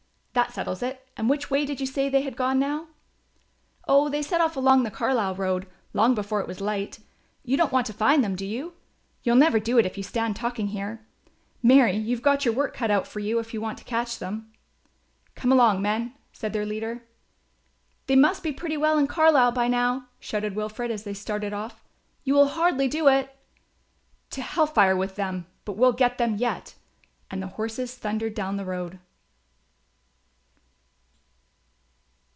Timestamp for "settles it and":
0.53-1.29